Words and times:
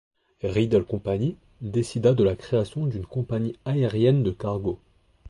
Riddle 0.41 0.83
Company, 0.83 1.37
décida 1.61 2.15
de 2.15 2.23
la 2.23 2.35
création 2.35 2.87
d'une 2.87 3.05
compagnie 3.05 3.55
aérienne 3.65 4.35
cargo. 4.35 4.79